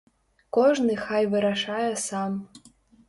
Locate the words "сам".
2.09-2.43